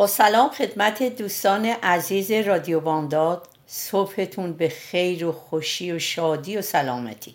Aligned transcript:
با 0.00 0.06
سلام 0.06 0.48
خدمت 0.48 1.02
دوستان 1.02 1.66
عزیز 1.66 2.30
رادیو 2.30 2.80
بامداد 2.80 3.48
صبحتون 3.66 4.52
به 4.52 4.68
خیر 4.68 5.26
و 5.26 5.32
خوشی 5.32 5.92
و 5.92 5.98
شادی 5.98 6.56
و 6.56 6.62
سلامتی. 6.62 7.34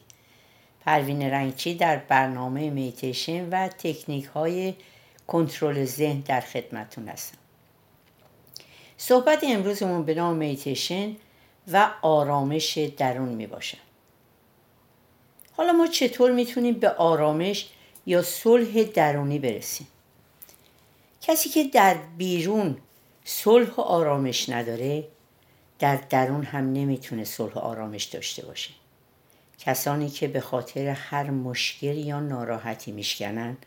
پروین 0.86 1.22
رنگچی 1.22 1.76
در 1.76 1.98
برنامه 1.98 2.70
میتیشن 2.70 3.50
و 3.50 3.68
تکنیک 3.68 4.26
های 4.26 4.74
کنترل 5.28 5.86
ذهن 5.86 6.20
در 6.20 6.41
خدمتون 6.41 7.08
هستم. 7.08 7.38
صحبت 8.98 9.44
امروزمون 9.44 10.05
به 10.05 10.13
نام 10.13 10.36
میتیشن 10.36 11.16
و 11.72 11.91
آرامش 12.02 12.77
درون 12.77 13.30
می 13.30 13.48
باشد 13.48 13.77
حالا 15.58 15.72
ما 15.72 15.88
چطور 15.88 16.32
می‌تونیم 16.32 16.74
به 16.74 16.90
آرامش 16.90 17.70
یا 18.05 18.22
صلح 18.22 18.84
درونی 18.84 19.40
برسیم؟ 19.40 19.88
کسی 21.28 21.50
که 21.50 21.64
در 21.64 21.98
بیرون 22.18 22.78
صلح 23.24 23.70
و 23.70 23.82
آرامش 23.82 24.49
نداره 24.49 25.08
در 25.80 25.96
درون 25.96 26.44
هم 26.44 26.74
نمی‌تونه 26.74 27.24
صلح 27.24 27.54
و 27.54 27.60
آرامش 27.60 28.04
داشته 28.04 28.46
باشه. 28.46 28.72
کسانی 29.60 30.10
که 30.10 30.27
به 30.27 30.41
خاطر 30.41 30.88
هر 30.88 31.30
مشکل 31.30 31.98
یا 31.98 32.20
ناراحتی 32.20 32.91
میشکنن 32.91 33.58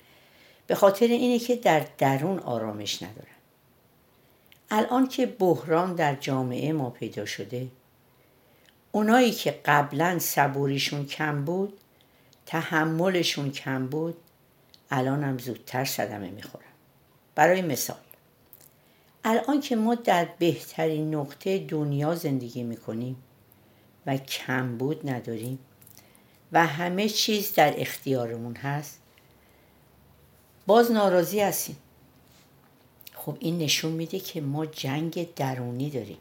به 0.66 0.74
خاطر 0.74 1.06
اینه 1.06 1.38
که 1.38 1.56
در 1.56 1.86
درون 1.98 2.38
آرامش 2.38 3.02
ندارن. 3.02 3.38
الان 4.70 5.08
که 5.08 5.26
بحران 5.26 5.94
در 5.94 6.14
جامعه 6.14 6.72
ما 6.72 6.90
پیدا 6.90 7.26
شده 7.26 7.68
اونایی 8.92 9.32
که 9.32 9.60
قبلا 9.64 10.18
صبوریشون 10.18 11.06
کم 11.06 11.44
بود 11.44 11.80
تحملشون 12.46 13.50
کم 13.50 13.86
بود 13.86 14.16
الان 14.90 15.24
هم 15.24 15.38
زودتر 15.38 15.84
صدمه 15.84 16.30
می‌خورن. 16.30 16.67
برای 17.38 17.62
مثال 17.62 17.96
الان 19.24 19.60
که 19.60 19.76
ما 19.76 19.94
در 19.94 20.24
بهترین 20.38 21.14
نقطه 21.14 21.58
دنیا 21.58 22.14
زندگی 22.14 22.62
می‌کنیم 22.62 23.16
و 24.06 24.16
کم 24.16 24.78
بود 24.78 25.10
نداریم 25.10 25.58
و 26.52 26.66
همه 26.66 27.08
چیز 27.08 27.54
در 27.54 27.80
اختیارمون 27.80 28.56
هست 28.56 29.00
باز 30.66 30.92
ناراضی 30.92 31.40
هستیم. 31.40 31.76
خب 33.14 33.36
این 33.40 33.58
نشون 33.58 33.92
میده 33.92 34.20
که 34.20 34.40
ما 34.40 34.66
جنگ 34.66 35.34
درونی 35.34 35.90
داریم 35.90 36.18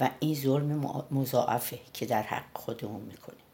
و 0.00 0.10
این 0.20 0.34
ظلم 0.34 1.04
مضاعفه 1.10 1.78
که 1.92 2.06
در 2.06 2.22
حق 2.22 2.44
خودمون 2.54 3.00
می‌کنیم. 3.00 3.44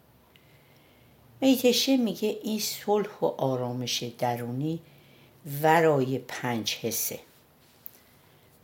میتشه 1.40 1.96
میگه 1.96 2.38
این 2.42 2.60
صلح 2.60 3.18
و 3.20 3.24
آرامش 3.24 4.02
درونی 4.02 4.80
ورای 5.62 6.18
پنج 6.18 6.74
حسه. 6.74 7.18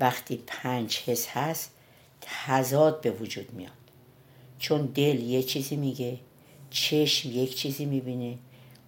وقتی 0.00 0.42
پنج 0.46 0.98
حس 1.06 1.26
هست 1.26 1.70
تضاد 2.20 3.00
به 3.00 3.10
وجود 3.10 3.52
میاد. 3.52 3.72
چون 4.58 4.86
دل 4.86 5.20
یه 5.20 5.42
چیزی 5.42 5.76
میگه 5.76 6.18
چشم 6.70 7.30
یک 7.32 7.56
چیزی 7.56 7.84
می‌بینه 7.84 8.38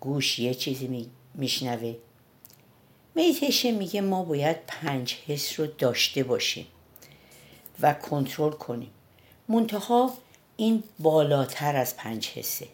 گوش 0.00 0.38
یه 0.38 0.54
چیزی 0.54 1.10
میشنوه. 1.34 1.96
میتشه 3.14 3.70
میگه 3.70 4.00
ما 4.00 4.24
باید 4.24 4.56
پنج 4.66 5.16
حس 5.26 5.60
رو 5.60 5.66
داشته 5.66 6.22
باشیم 6.22 6.66
و 7.80 7.94
کنترل 7.94 8.52
کنیم. 8.52 8.90
منتها 9.48 10.14
این 10.56 10.82
بالاتر 10.98 11.76
از 11.76 11.96
پنج 11.96 12.28
حسه. 12.28 12.68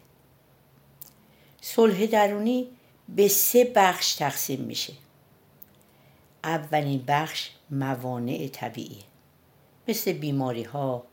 صلح 1.61 2.05
درونی 2.05 2.67
به 3.09 3.27
سه 3.27 3.71
بخش 3.75 4.15
تقسیم 4.15 4.59
میشه. 4.59 4.93
اولین 6.45 7.03
بخش 7.07 7.49
موانع 7.69 8.47
طبیعی 8.47 9.03
مثل 9.87 10.13
بیماری 10.13 10.63
ها 10.63 11.03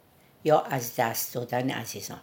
یا 0.44 0.60
از 0.60 0.96
دست 0.96 1.34
دادن 1.34 1.70
عزیزان. 1.70 2.20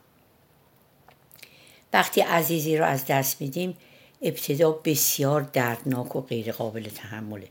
وقتی 1.94 2.22
عزیزی 2.22 2.78
رو 2.78 2.86
از 2.86 3.06
دست 3.06 3.42
میدیم 3.42 3.78
ابتدا 4.22 4.72
بسیار 4.72 5.42
دردناک 5.42 6.16
و 6.16 6.22
غیر 6.22 6.52
قابل 6.52 6.90
تحمله. 6.90 7.48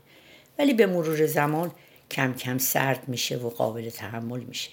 ولی 0.59 0.73
به 0.73 0.85
مرور 0.85 1.25
زمان 1.25 1.71
کم 2.11 2.33
کم 2.33 2.57
سرد 2.57 3.07
میشه 3.07 3.37
و 3.37 3.49
قابل 3.49 3.89
تحمل 3.89 4.39
میشه. 4.39 4.69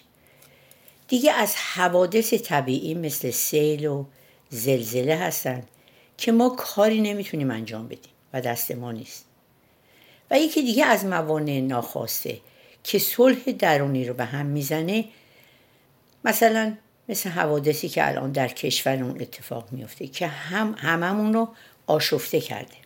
دیگه 1.08 1.32
از 1.32 1.56
حوادث 1.56 2.34
طبیعی 2.34 2.94
مثل 2.94 3.30
سیل 3.30 3.86
و 3.86 4.04
زلزله 4.50 5.16
هستن 5.16 5.62
که 6.16 6.32
ما 6.32 6.48
کاری 6.48 7.00
نمی‌تونیم 7.00 7.50
انجام 7.50 7.88
بدیم 7.88 8.12
و 8.32 8.40
دست 8.40 8.72
ما 8.72 8.92
نیست. 8.92 9.24
و 10.30 10.38
یکی 10.38 10.62
دیگه 10.62 10.84
از 10.84 11.04
موانع 11.04 11.60
ناخواسته 11.60 12.40
که 12.84 12.98
صلح 12.98 13.52
درونی 13.58 14.04
رو 14.04 14.14
به 14.14 14.24
هم 14.24 14.46
می‌زنه 14.46 15.04
مثلا 16.24 16.76
مثل 17.08 17.30
حوادثی 17.30 17.88
که 17.88 18.08
الان 18.08 18.32
در 18.32 18.48
کشورمون 18.48 19.20
اتفاق 19.20 19.72
میفته 19.72 20.06
که 20.06 20.26
هم 20.26 20.74
هممون 20.78 21.32
رو 21.32 21.48
آشفته 21.86 22.40
کرده. 22.40 22.76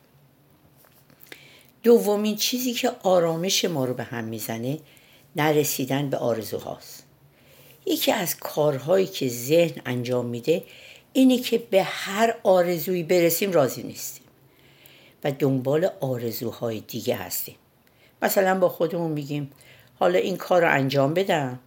دومین 1.83 2.37
چیزی 2.37 2.73
که 2.73 2.91
آرامش 3.03 3.65
ما 3.65 3.85
رو 3.85 3.95
به 3.95 4.03
هم 4.03 4.25
می‌زنه 4.25 4.79
نرسیدن 5.37 6.11
به 6.11 6.17
آرزوهاست. 6.17 7.07
یکی 7.87 8.13
از 8.13 8.37
کارهایی 8.37 9.07
که 9.07 9.29
ذهن 9.29 9.83
انجام 9.87 10.27
میده 10.27 10.65
اینه 11.13 11.39
که 11.39 11.59
به 11.59 11.83
هر 11.83 12.35
آرزویی 12.43 13.03
برسیم 13.03 13.53
راضی 13.53 13.83
نیستیم. 13.83 14.25
و 15.25 15.33
دنبال 15.33 15.91
آرزوهای 16.01 16.81
دیگه 16.81 17.17
هستیم. 17.17 17.57
مثلا 18.23 18.59
با 18.59 18.69
خودمون 18.69 19.11
میگیم 19.11 19.51
حالا 19.99 20.19
این 20.19 20.37
کار 20.37 20.63
رو 20.63 20.73
انجام 20.73 21.15
بدم. 21.15 21.59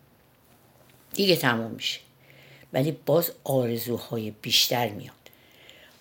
دیگه 1.13 1.35
تموم 1.35 1.71
میشه. 1.71 1.99
ولی 2.73 2.91
باز 2.91 3.31
آرزوهای 3.43 4.31
بیشتر 4.31 4.87
میاد. 4.89 5.13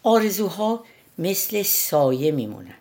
آرزوها 0.02 0.84
مثل 1.18 1.62
سایه 1.62 2.30
میمونن. 2.30 2.74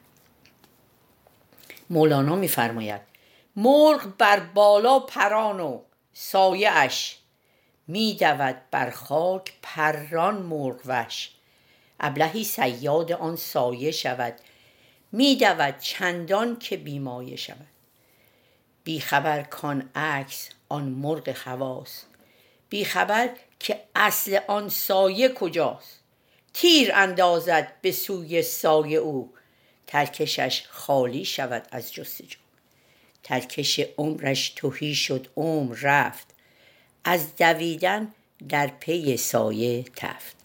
مولانا 1.89 2.35
میفرماید 2.35 3.01
مرغ 3.55 4.07
بر 4.17 4.39
بالا 4.39 4.99
پران 4.99 5.59
و 5.59 5.79
سایه 6.13 6.69
اش 6.71 7.17
میدود 7.87 8.55
بر 8.71 8.89
خاک 8.89 9.53
پران 9.61 10.41
مرغ 10.41 10.79
وش 10.85 11.31
ابلهی 11.99 12.43
سیاد 12.43 13.11
آن 13.11 13.35
سایه 13.35 13.91
شود 13.91 14.33
میدود 15.11 15.77
چندان 15.79 16.59
که 16.59 16.77
بیمایه 16.77 17.35
شود. 17.35 17.67
بیخبر 18.83 19.41
کان 19.41 19.89
عکس 19.95 20.49
آن 20.69 20.83
مرغ 20.83 21.33
خواست. 21.33 22.07
بیخبر 22.69 23.29
که 23.59 23.83
اصل 23.95 24.39
آن 24.47 24.69
سایه 24.69 25.29
کجاست. 25.29 25.99
تیر 26.53 26.91
اندازد 26.93 27.73
به 27.81 27.91
سوی 27.91 28.41
سایه 28.41 28.97
او. 28.97 29.33
ترکشش 29.87 30.63
خالی 30.69 31.25
شود 31.25 31.67
از 31.71 31.93
جستجو. 31.93 32.39
ترکش 33.23 33.79
عمرش 33.97 34.49
توهی 34.49 34.95
شد 34.95 35.27
عمر 35.37 35.77
رفت. 35.81 36.27
از 37.03 37.35
دویدن 37.35 38.13
در 38.49 38.67
پی 38.67 39.17
سایه 39.17 39.85
تفت. 39.95 40.35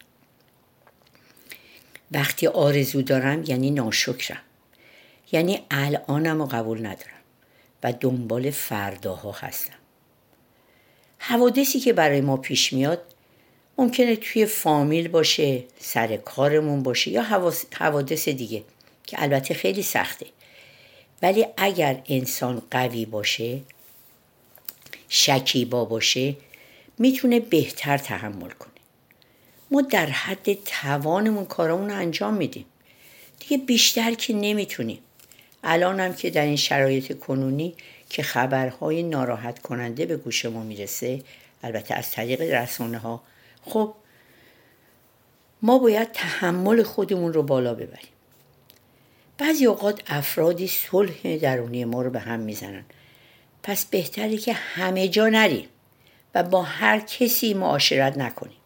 وقتی 2.13 2.47
آرزو 2.47 3.03
دارم 3.03 3.45
یعنی 3.45 3.71
ناشکرم. 3.71 4.46
یعنی 5.33 5.63
الانم 5.71 6.39
رو 6.39 6.47
قبول 6.47 6.79
ندارم 6.79 7.21
و 7.83 7.93
دنبال 7.93 8.51
فرداها 8.51 9.33
هستم. 9.33 9.75
حوادثی 11.19 11.81
که 11.81 11.93
برای 11.93 12.21
ما 12.21 12.37
پیش 12.37 12.73
میاد 12.73 13.03
ممکنه 13.79 14.17
توی 14.17 14.47
فامیل 14.47 15.09
باشه 15.09 15.65
سر 15.79 16.17
کارمون 16.17 16.83
باشه 16.83 17.11
یا 17.11 17.23
حوادث 17.79 18.29
دیگه 18.29 18.63
که 19.07 19.23
البته 19.23 19.55
خیلی 19.55 19.83
سخته. 19.83 20.27
ولی 21.23 21.47
اگر 21.57 22.03
انسان 22.09 22.63
قوی 22.71 23.07
باشه 23.07 23.61
شکیبا 25.09 25.85
باشه 25.85 26.37
می‌تونه 26.99 27.41
بهتر 27.41 27.99
تحمل 27.99 28.51
کنه. 28.51 28.73
ما 29.71 29.83
در 29.83 30.07
حد 30.07 30.65
توانمون 30.65 31.45
کارامون 31.45 31.91
رو 31.91 31.97
انجام 31.97 32.35
میدیم. 32.35 32.65
دیگه 33.41 33.65
بیشتر 33.65 34.15
که 34.15 34.35
نمی‌تونیم. 34.35 34.99
الان 35.65 36.01
هم 36.01 36.15
که 36.15 36.31
در 36.31 36.45
این 36.45 36.57
شرایط 36.57 37.19
کنونی 37.19 37.75
که 38.09 38.23
خبرهای 38.23 39.03
ناراحت 39.03 39.59
کننده 39.59 40.07
به 40.07 40.17
گوش 40.17 40.45
ما 40.45 40.63
می‌رسه 40.63 41.23
البته 41.63 41.95
از 41.95 42.11
طریق 42.11 42.41
رسانه 42.41 42.99
ها 42.99 43.23
خب 43.63 43.95
ما 45.63 45.79
باید 45.79 46.13
تحمل 46.13 46.83
خودمون 46.83 47.33
رو 47.33 47.43
بالا 47.43 47.75
ببریم. 47.75 48.09
بعضی 49.39 49.67
اوقات 49.67 50.03
افرادی 50.07 50.69
صلح 50.69 51.37
درونی 51.37 51.85
ما 51.85 52.03
رو 52.03 52.11
به 52.11 52.21
هم 52.21 52.41
می‌زنن. 52.41 52.85
پس 53.63 53.85
بهتره 53.85 54.37
که 54.37 54.53
همه 54.53 55.09
جا 55.09 55.29
نریم 55.29 55.69
و 56.35 56.43
با 56.43 56.63
هر 56.63 57.01
کسی 57.01 57.55
معاشرت 57.55 58.19
نکنیم. 58.19 58.57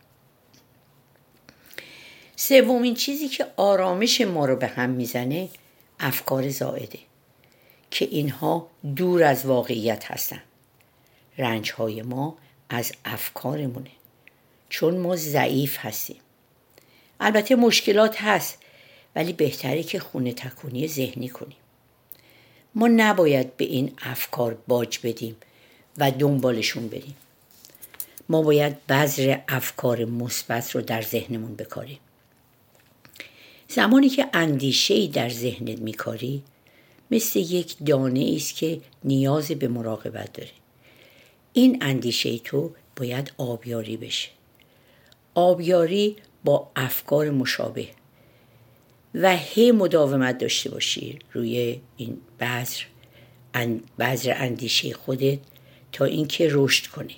سومین 2.37 2.95
چیزی 2.95 3.29
که 3.29 3.47
آرامش 3.57 4.21
ما 4.21 4.47
رو 4.47 4.57
به 4.57 4.67
هم 4.67 4.91
می‌زنه 4.91 5.49
افکار 6.01 6.49
زائده 6.49 6.99
که 7.91 8.05
اینها 8.05 8.67
دور 8.97 9.23
از 9.23 9.47
واقعیت 9.47 10.05
هستند 10.11 10.43
رنج 11.39 11.73
های 11.73 12.03
ما 12.03 12.37
از 12.69 12.93
افکارمونه. 13.05 13.91
چون 14.69 14.97
ما 14.97 15.17
ضعیف 15.17 15.79
هستیم. 15.79 16.21
البته 17.21 17.55
مشکلات 17.55 18.23
هست 18.23 18.59
ولی 19.17 19.33
بهتره 19.33 19.83
که 19.83 19.99
خونه 19.99 20.33
تکونی 20.33 20.89
ذهنی 20.89 21.29
کنیم. 21.29 21.57
ما 22.75 22.89
نباید 22.89 23.57
به 23.57 23.65
این 23.65 23.93
افکار 24.03 24.55
باج 24.69 24.99
بدیم 25.03 25.37
و 25.99 26.11
دنبالشون 26.11 26.89
بریم. 26.89 27.17
ما 28.29 28.43
باید 28.43 28.87
بذر 28.87 29.39
افکار 29.49 30.05
مثبت 30.05 30.71
رو 30.71 30.81
در 30.81 31.03
ذهنمون 31.03 31.55
بکاریم. 31.55 31.99
زمانی 33.73 34.09
که 34.09 34.29
اندیشه 34.33 34.95
ای 34.95 35.09
در 35.09 35.29
ذهنت 35.29 35.81
میکاری 35.81 36.43
مثل 37.11 37.39
یک 37.39 37.77
دانه 37.87 38.33
است 38.37 38.55
که 38.55 38.81
نیاز 39.05 39.49
به 39.49 39.69
مراقبت 39.69 40.33
داره 40.33 40.51
این 41.53 41.79
اندیشه 41.81 42.39
تو 42.39 42.71
باید 42.97 43.33
آبیاری 43.39 43.97
بشه. 43.97 44.29
آبیاری 45.35 46.17
با 46.45 46.71
افکار 46.77 47.31
مشابه 47.31 47.89
و 49.15 49.37
هی 49.37 49.73
مداومت 49.73 50.39
داشته 50.39 50.71
باشی 50.71 51.19
روی 51.33 51.81
این 51.97 52.19
بذر 52.41 52.83
بذر 53.99 54.35
اندیشه 54.37 54.93
خودت 54.93 55.39
تا 55.93 56.05
اینکه 56.05 56.49
رشد 56.51 56.87
کنه 56.87 57.15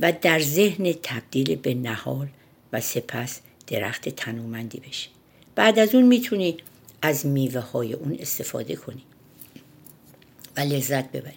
و 0.00 0.12
در 0.22 0.40
ذهن 0.40 0.92
تبدیل 1.02 1.54
به 1.54 1.74
نهال 1.74 2.28
و 2.72 2.80
سپس 2.80 3.40
درخت 3.66 4.08
تنومندی 4.08 4.80
بشه 4.80 5.08
بعد 5.54 5.78
از 5.78 5.94
اون 5.94 6.04
می‌تونی 6.04 6.56
از 7.02 7.26
میوه 7.26 7.60
های 7.60 7.92
اون 7.92 8.16
استفاده 8.20 8.76
کنی 8.76 9.02
و 10.56 10.60
لذت 10.60 11.12
ببری. 11.12 11.36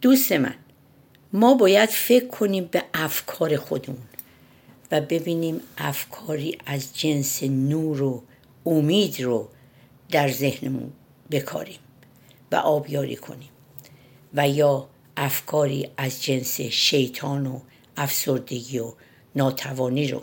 دوست 0.00 0.32
من 0.32 0.54
ما 1.32 1.54
باید 1.54 1.88
فکر 1.88 2.26
کنیم 2.26 2.64
به 2.64 2.84
افکار 2.94 3.56
خودمون 3.56 4.02
و 4.92 5.00
ببینیم 5.00 5.60
افکاری 5.78 6.58
از 6.66 6.98
جنس 6.98 7.42
نور 7.42 8.02
و 8.02 8.22
امید 8.66 9.20
رو 9.20 9.48
در 10.10 10.32
ذهنمون 10.32 10.92
بکاریم 11.30 11.78
و 12.52 12.56
آبیاری 12.56 13.16
کنیم 13.16 13.48
و 14.34 14.48
یا 14.48 14.88
افکاری 15.16 15.88
از 15.96 16.22
جنس 16.22 16.60
شیطان 16.60 17.46
و 17.46 17.60
افسردگی 17.96 18.78
و 18.78 18.92
ناتوانی 19.36 20.08
رو 20.08 20.22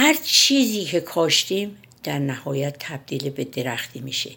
هر 0.00 0.14
چیزی 0.24 0.84
که 0.84 1.00
کاشتیم 1.00 1.78
در 2.02 2.18
نهایت 2.18 2.76
تبدیل 2.78 3.30
به 3.30 3.44
درختی 3.44 4.00
میشه 4.00 4.30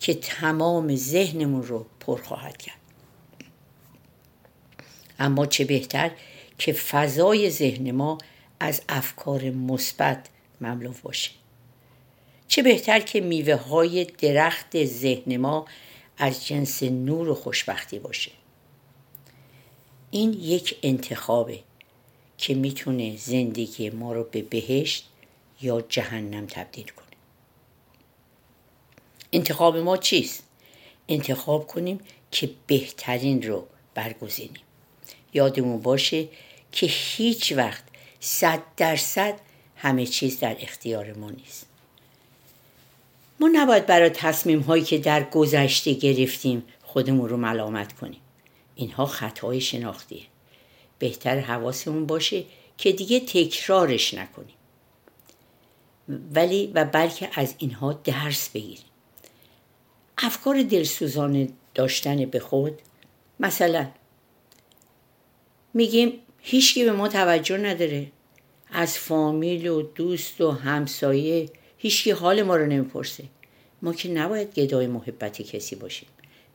که 0.00 0.14
تمام 0.14 0.96
ذهنمون 0.96 1.62
رو 1.62 1.86
پر 2.00 2.22
خواهد 2.22 2.56
کرد. 2.56 2.80
اما 5.18 5.46
چه 5.46 5.64
بهتر 5.64 6.10
که 6.58 6.72
فضای 6.72 7.50
ذهن 7.50 7.90
ما 7.90 8.18
از 8.60 8.82
افکار 8.88 9.50
مثبت 9.50 10.28
مملو 10.60 10.92
باشه. 11.02 11.30
چه 12.48 12.62
بهتر 12.62 13.00
که 13.00 13.20
میوه 13.20 13.54
های 13.54 14.04
درخت 14.04 14.84
ذهن 14.84 15.36
ما 15.36 15.66
از 16.18 16.46
جنس 16.46 16.82
نور 16.82 17.28
و 17.28 17.34
خوشبختی 17.34 17.98
باشه. 17.98 18.30
این 20.10 20.32
یک 20.32 20.78
انتخابه. 20.82 21.65
که 22.38 22.54
می‌تونه 22.54 23.16
زندگی 23.16 23.90
ما 23.90 24.12
رو 24.12 24.24
به 24.24 24.42
بهشت 24.42 25.08
یا 25.60 25.80
جهنم 25.80 26.46
تبدیل 26.46 26.86
کنه. 26.86 27.06
انتخاب 29.32 29.76
ما 29.76 29.96
چیست؟ 29.96 30.42
انتخاب 31.08 31.66
کنیم 31.66 32.00
که 32.30 32.50
بهترین 32.66 33.42
رو 33.42 33.66
برگزینیم. 33.94 34.60
یادمون 35.34 35.80
باشه 35.80 36.28
که 36.72 36.86
هیچ 36.86 37.52
وقت 37.52 37.82
صد 38.20 38.62
درصد 38.76 39.40
همه 39.76 40.06
چیز 40.06 40.38
در 40.38 40.56
اختیار 40.60 41.12
ما 41.12 41.30
نیست. 41.30 41.66
ما 43.40 43.50
نباید 43.52 43.86
برای 43.86 44.10
تصمیم 44.10 44.60
هایی 44.60 44.84
که 44.84 44.98
در 44.98 45.22
گذشته 45.22 45.92
گرفتیم 45.92 46.64
خودمون 46.82 47.28
رو 47.28 47.36
ملامت 47.36 47.92
کنیم. 47.92 48.20
اینها 48.74 49.06
خطای 49.06 49.60
شناختیه. 49.60 50.22
بهتر 50.98 51.40
حواسمون 51.40 52.06
باشه 52.06 52.44
که 52.78 52.92
دیگه 52.92 53.20
تکرارش 53.20 54.14
نکنیم. 54.14 54.54
ولی 56.34 56.72
و 56.74 56.84
بلکه 56.84 57.30
از 57.34 57.54
اینها 57.58 57.92
درس 57.92 58.48
بگیریم. 58.48 58.84
افکار 60.18 60.62
دلسوزان 60.62 61.48
داشتن 61.74 62.24
به 62.24 62.38
خود 62.38 62.78
مثلا 63.40 63.88
میگیم 65.74 66.12
هیچکی 66.40 66.84
به 66.84 66.92
ما 66.92 67.08
توجه 67.08 67.56
نداره. 67.56 68.06
از 68.70 68.98
فامیل 68.98 69.66
و 69.66 69.82
دوست 69.82 70.40
و 70.40 70.50
همسایه 70.50 71.50
هیچکی 71.78 72.10
حال 72.10 72.42
ما 72.42 72.56
رو 72.56 72.66
نمی‌پرسه. 72.66 73.24
ما 73.82 73.92
که 73.92 74.08
نباید 74.08 74.54
گدای 74.54 74.86
محبت 74.86 75.42
کسی 75.42 75.76
باشیم. 75.76 76.08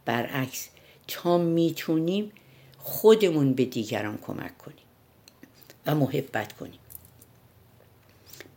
برعکس 0.05 0.69
تا 1.07 1.37
می‌تونیم 1.37 2.31
خودمون 2.83 3.53
به 3.53 3.65
دیگران 3.65 4.17
کمک 4.17 4.57
کنیم 4.57 4.85
و 5.85 5.95
محبت 5.95 6.53
کنیم. 6.53 6.79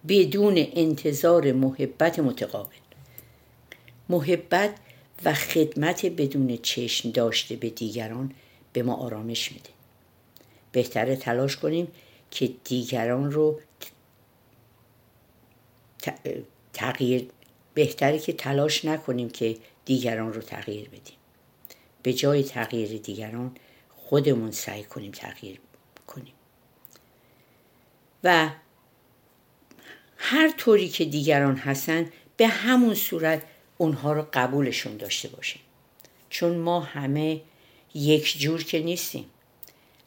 بدون 0.08 0.54
انتظار 0.56 1.52
محبت 1.52 2.18
متقابل. 2.18 2.76
محبت 4.08 4.74
و 5.24 5.34
خدمت 5.34 6.06
بدون 6.06 6.58
چشم 6.62 7.10
داشته 7.10 7.56
به 7.56 7.70
دیگران 7.70 8.32
به 8.72 8.82
ما 8.82 8.94
آرامش 8.94 9.52
میده. 9.52 9.70
بهتره 10.72 11.16
تلاش 11.16 11.56
کنیم 11.56 11.88
که 12.30 12.50
دیگران 12.64 13.32
رو 13.32 13.60
تغییر 16.72 17.28
بهتره 17.74 18.18
که 18.18 18.32
تلاش 18.32 18.84
نکنیم 18.84 19.30
که 19.30 19.56
دیگران 19.84 20.32
رو 20.32 20.40
تغییر 20.40 20.88
بدیم. 20.88 21.16
به 22.02 22.12
جای 22.12 22.42
تغییر 22.42 22.98
دیگران 22.98 23.56
خودمون 24.04 24.50
سعی 24.50 24.84
کنیم 24.84 25.10
تغییر 25.10 25.60
کنیم. 26.06 26.34
و 28.24 28.50
هر 30.16 30.52
طوری 30.56 30.88
که 30.88 31.04
دیگران 31.04 31.56
هستن 31.56 32.10
به 32.36 32.46
همون 32.46 32.94
صورت 32.94 33.42
اونها 33.78 34.12
رو 34.12 34.26
قبولشون 34.32 34.96
داشته 34.96 35.28
باشیم. 35.28 35.62
چون 36.30 36.56
ما 36.56 36.80
همه 36.80 37.40
یک 37.94 38.38
جور 38.38 38.64
که 38.64 38.80
نیستیم. 38.80 39.24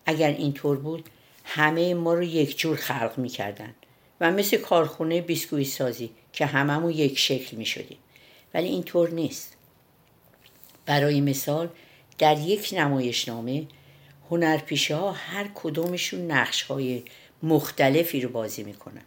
اگر 0.06 0.32
اینطور 0.32 0.78
بود 0.78 1.10
همه 1.44 1.94
ما 1.94 2.14
رو 2.14 2.24
یک 2.24 2.58
جور 2.58 2.76
خلق 2.76 3.14
می‌کردن. 3.18 3.76
و 4.22 4.32
مثل 4.32 4.58
کارخونه 4.58 5.22
بیسکوی 5.22 5.66
سازی 5.66 6.10
که 6.34 6.46
هممون 6.46 6.92
یک 6.92 7.20
شکل 7.20 7.58
می 7.58 7.66
شدیم 7.66 7.98
ولی 8.54 8.68
اینطور 8.68 9.10
نیست. 9.10 9.58
برای 10.86 11.22
مثال 11.22 11.70
در 12.18 12.40
یک 12.40 12.70
نمایشنامه 12.78 13.68
هنرپیشه 14.32 14.96
ها 14.96 15.12
هر 15.12 15.50
کدومشون 15.56 16.32
نقش 16.32 16.62
های 16.62 17.04
مختلفی 17.44 18.22
رو 18.22 18.30
بازی 18.30 18.64
می‌کنن. 18.64 19.02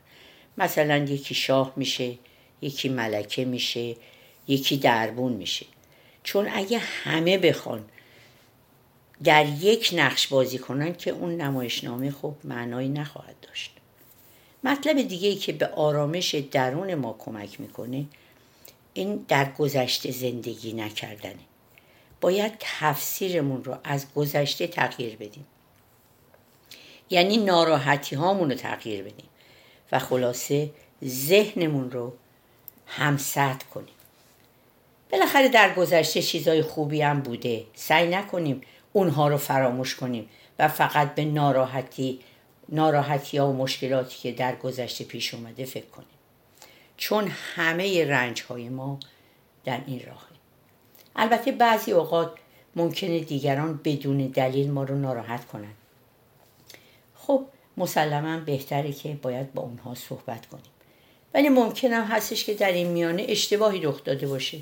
مثلا 0.59 0.97
یکی 0.97 1.35
شاه 1.35 1.73
میشه 1.77 2.15
یکی 2.63 2.89
ملکه 2.89 3.45
میشه 3.45 3.97
یکی 4.49 4.77
دربون 4.77 5.33
میشه. 5.33 5.67
چون 6.23 6.49
اگه 6.53 6.79
همه 6.79 7.39
بخوان 7.39 7.85
در 9.25 9.47
یک 9.47 9.91
نقش 9.97 10.29
بازی 10.29 10.59
کنن 10.59 10.95
که 10.95 11.11
اون 11.11 11.37
نمایشنامه 11.37 12.11
خب 12.11 12.35
معنایی 12.45 12.89
نخواهد 12.89 13.37
داشت. 13.43 13.71
مطلب 14.65 15.03
دیگه 15.03 15.29
ای 15.29 15.35
که 15.35 15.53
به 15.53 15.67
آرامش 15.67 16.35
درون 16.35 16.95
ما 16.95 17.17
کمک 17.19 17.61
می‌کنه 17.61 18.05
این 18.95 19.25
در 19.29 19.53
گذشته 19.53 20.11
زندگی 20.11 20.73
نکردنه. 20.73 21.50
باید 22.21 22.53
تفسیرمون 22.61 23.65
رو 23.65 23.79
از 23.85 24.07
گذشته 24.15 24.67
تغییر 24.67 25.17
بدیم. 25.17 25.47
یعنی 27.11 27.37
ناراحتی 27.37 28.17
هامون 28.17 28.51
رو 28.51 28.57
تغییر 28.57 29.03
بدیم 29.03 29.29
و 29.93 29.99
خلاصه 29.99 30.71
ذهنمون 31.05 31.91
رو 31.91 32.13
همسد 32.87 33.63
کنیم. 33.75 33.95
بالاخره 35.13 35.49
در 35.49 35.75
گذشته 35.75 36.23
چیزای 36.23 36.63
خوبی 36.63 37.03
هم 37.03 37.21
بوده. 37.21 37.65
سعی 37.75 38.09
نکنیم 38.09 38.61
اونها 38.93 39.29
رو 39.29 39.37
فراموش 39.37 39.95
کنیم 39.95 40.29
و 40.59 40.69
فقط 40.69 41.15
به 41.15 41.25
ناراحتی 41.25 42.21
ناراحتی 42.69 43.39
ها 43.39 43.51
و 43.51 43.57
مشکلاتی 43.57 44.19
که 44.19 44.33
در 44.33 44.57
گذشته 44.57 45.05
پیش 45.05 45.35
اومده 45.35 45.65
فکر 45.65 45.87
کنیم. 45.87 46.09
چون 46.97 47.29
همه 47.29 48.05
رنج 48.05 48.43
های 48.43 48.69
ما 48.69 48.99
در 49.65 49.81
این 49.87 50.01
راهه 50.07 50.30
البته 51.17 51.53
بعضی 51.53 51.93
اوقات 51.93 52.33
ممکنه 52.77 53.21
دیگران 53.21 53.81
بدون 53.85 54.19
دلیل 54.27 54.71
ما 54.71 54.85
رو 54.85 54.99
ناراحت 54.99 55.47
کنند 55.47 55.75
خب 57.15 57.47
مسلما 57.77 58.41
بهتره 58.41 58.93
که 58.93 59.19
باید 59.23 59.53
با 59.53 59.63
اونها 59.63 59.95
صحبت 59.95 60.47
کنیم. 60.47 60.65
ولی 61.35 61.49
ممکنم 61.49 62.05
هستش 62.05 62.45
که 62.45 62.55
در 62.55 62.73
این 62.73 62.87
میانه 62.87 63.27
اشتباهی 63.29 63.81
رخ 63.81 64.05
داده 64.05 64.27
باشه 64.27 64.59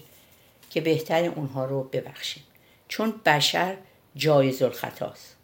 که 0.70 0.80
بهتر 0.80 1.24
اونها 1.24 1.64
رو 1.64 1.82
ببخشیم. 1.82 2.42
چون 2.88 3.14
بشر 3.26 3.76
جایز 4.16 4.62
الخطاست. 4.62 5.36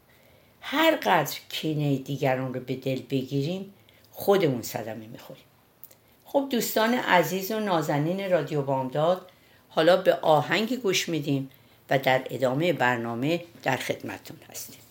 هر 0.60 0.96
قدر 0.96 1.38
کینه 1.48 1.96
دیگران 1.96 2.54
رو 2.54 2.60
به 2.60 2.76
دل 2.76 3.02
بگیریم 3.10 3.74
خودمون 4.12 4.62
صدمه 4.62 5.06
می‌خوریم. 5.06 5.44
خب 6.24 6.46
دوستان 6.50 6.94
عزیز 6.94 7.50
و 7.50 7.60
نازنین 7.60 8.30
رادیو 8.30 8.62
بامداد 8.62 9.30
حالا 9.74 9.96
به 9.96 10.14
آهنگ 10.14 10.80
گوش 10.80 11.08
میدیم 11.08 11.50
و 11.90 11.98
در 11.98 12.22
ادامه 12.30 12.72
برنامه 12.72 13.44
در 13.62 13.76
خدمتتون 13.76 14.36
هستیم. 14.50 14.83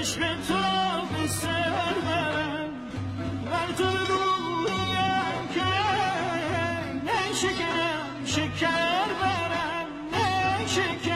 عشق 0.00 0.20
تو 0.48 0.54
به 1.16 1.26
سر 1.28 1.94
برم 2.06 2.70
بر 3.50 3.72
تو 3.78 3.84
رویم 3.84 5.48
که 5.54 5.60
نشکنم 7.06 8.24
شکر 8.26 9.06
برم 9.20 9.86
نشکنم 10.12 11.09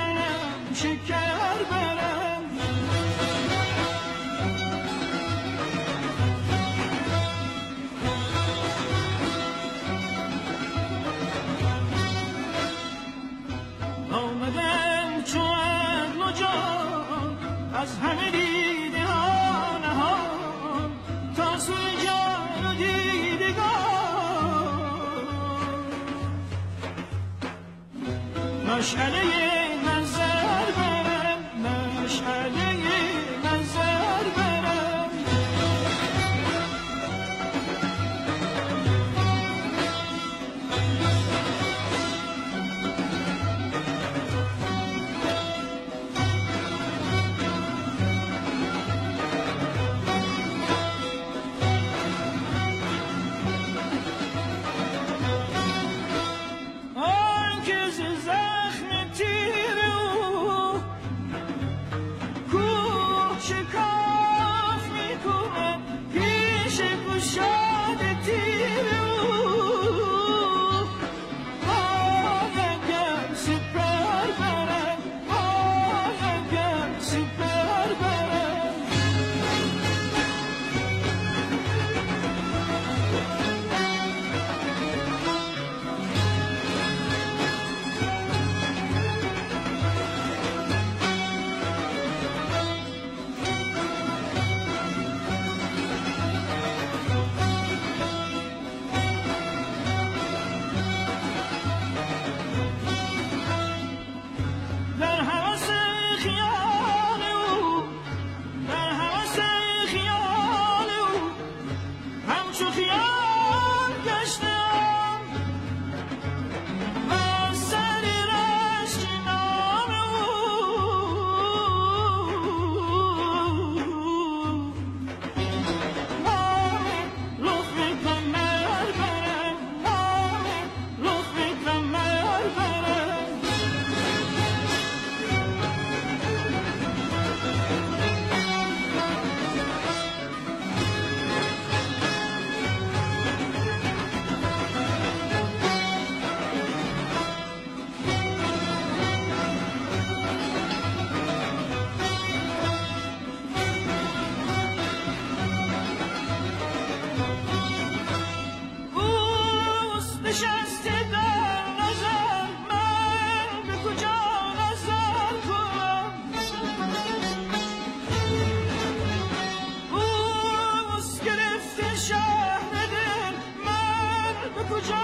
korkacağım. 174.68 175.03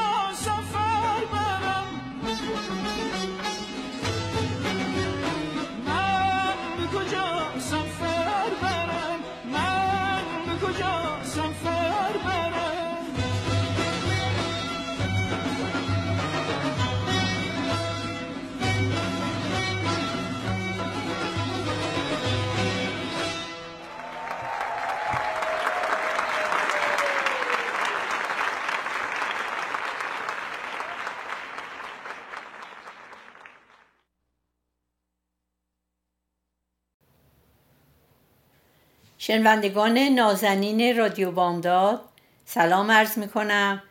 شنوندگان 39.31 39.99
نازنین 39.99 40.97
رادیو 40.97 41.31
بامداد 41.31 42.01
سلام 42.45 42.91
عرض 42.91 43.19
می 43.19 43.29
کنم 43.29 43.83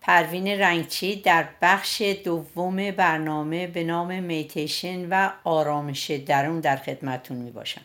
پروین 0.00 0.48
رنگچی 0.48 1.16
در 1.16 1.48
بخش 1.62 2.02
دوم 2.24 2.90
برنامه 2.90 3.66
به 3.66 3.84
نام 3.84 4.22
میتیشن 4.22 5.08
و 5.08 5.30
آرامش 5.44 6.10
درون 6.10 6.60
در 6.60 6.76
خدمتون 6.76 7.36
می 7.36 7.50
باشم 7.50 7.82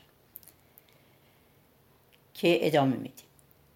که 2.33 2.59
ادامه 2.61 2.95
میدیم. 2.95 3.25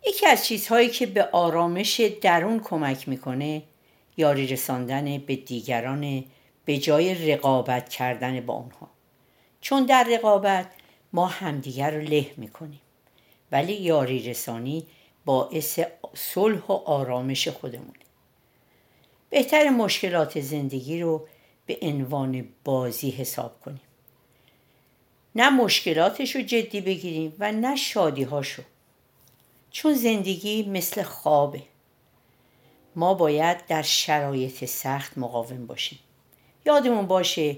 یکی 0.08 0.27
از 0.27 0.46
چیزهایی 0.46 0.89
که 0.89 1.06
به 1.06 1.24
آرامش 1.24 2.01
درون 2.22 2.60
کمک 2.60 3.10
می‌کنه 3.10 3.63
یاری 4.18 4.48
رساندن 4.48 5.18
به 5.18 5.36
دیگران 5.36 6.24
به 6.65 6.77
جای 6.77 7.32
رقابت 7.32 7.89
کردن 7.89 8.42
با 8.42 8.54
اونها. 8.54 8.89
چون 9.62 9.86
در 9.86 10.08
رقابت 10.12 10.68
ما 11.13 11.25
همدیگر 11.25 11.92
رو 11.92 12.01
له 12.01 12.32
می‌کنیم. 12.38 12.82
ولی 13.55 13.74
یاری 13.74 14.29
رسانی 14.29 14.88
باعث 15.25 15.79
صلح 16.13 16.65
و 16.67 16.71
آرامش 16.71 17.47
خودمونه. 17.47 18.00
بهتر 19.29 19.69
مشکلات 19.69 20.39
زندگی 20.39 21.01
رو 21.01 21.27
به 21.65 21.77
عنوان 21.81 22.47
بازی 22.63 23.09
حساب 23.09 23.62
کنیم. 23.62 23.81
نه 25.35 25.50
مشکلاتش 25.50 26.35
رو 26.35 26.41
جدی 26.41 26.81
بگیریم 26.81 27.33
و 27.39 27.51
نه 27.51 27.75
شادیهاشو. 27.75 28.63
چون 29.71 29.93
زندگی 29.93 30.63
مثل 30.63 31.03
خوابه. 31.03 31.62
ما 32.95 33.13
باید 33.13 33.65
در 33.65 33.81
شرایط 33.81 34.65
سخت 34.65 35.17
مقاوم 35.17 35.67
باشیم. 35.67 36.00
یادمون 36.65 37.07
باشه 37.07 37.57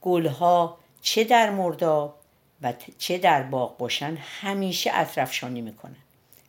گلها 0.00 0.78
چه 1.02 1.24
در 1.24 1.50
مرداب 1.50 2.17
و 2.62 2.72
چه 2.98 3.18
در 3.18 3.42
باغ 3.42 3.76
باشن 3.76 4.16
همیشه 4.20 4.90
اطرفشانی 4.94 5.60
می‌کنن. 5.60 5.96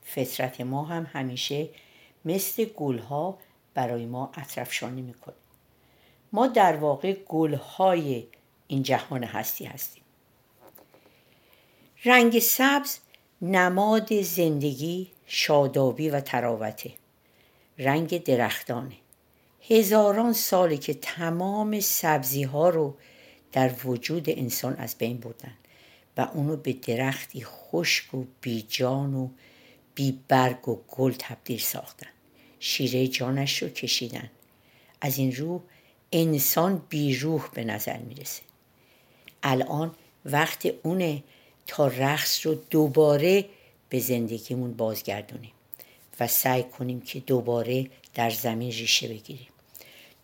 فطرت 0.04 0.62
ما 0.62 0.84
هم 0.84 1.08
همیشه 1.14 1.70
مثل 2.26 2.66
گلها 2.66 3.38
برای 3.74 4.06
ما 4.06 4.32
اطرفشانی 4.34 5.02
می‌کنه. 5.02 5.36
ما 6.32 6.48
در 6.48 6.76
واقع 6.76 7.14
گلهای 7.14 8.28
این 8.68 8.84
جهان 8.84 9.24
هستی 9.24 9.66
هستیم. 9.66 10.04
رنگ 12.06 12.40
سبز 12.40 13.00
نماد 13.42 14.22
زندگی 14.22 15.12
شادابی 15.26 16.10
و 16.10 16.22
تراوته 16.22 16.92
رنگ 17.78 18.24
درختانه. 18.24 18.96
هزاران 19.70 20.34
ساله 20.34 20.78
که 20.78 20.94
تمام 20.94 21.80
سبزی 21.80 22.44
ها 22.44 22.70
رو 22.70 22.96
در 23.52 23.72
وجود 23.86 24.30
انسان 24.30 24.76
از 24.76 24.98
بین 24.98 25.18
بردن. 25.18 25.54
و 26.20 26.28
اونو 26.34 26.56
به 26.56 26.74
درختی 26.74 27.44
خشک 27.46 28.14
و 28.14 28.24
بیجان 28.42 29.14
و 29.14 29.30
بی 29.96 30.20
برگ 30.28 30.70
و 30.70 30.80
گل 30.88 31.14
تبدیل 31.20 31.60
ساختن. 31.60 32.10
شیره 32.60 33.08
جانش 33.08 33.64
رو 33.64 33.70
کشیدن. 33.70 34.30
از 35.02 35.18
این 35.18 35.36
رو 35.36 35.62
انسان 36.12 36.82
بی 36.90 37.16
روح 37.16 37.50
به 37.54 37.64
نظر 37.64 37.98
می‌رسه. 37.98 38.42
الان 39.44 39.96
وقت 40.26 40.68
اونه 40.84 41.24
تا 41.68 41.88
رقص 41.88 42.46
رو 42.46 42.56
دوباره 42.70 43.46
به 43.90 44.00
زندگیمون 44.00 44.74
بازگردونیم 44.74 45.52
و 46.20 46.28
سعی 46.28 46.64
کنیم 46.64 47.02
که 47.02 47.20
دوباره 47.20 47.88
در 48.14 48.30
زمین 48.30 48.72
ریشه 48.72 49.08
بگیریم. 49.08 49.48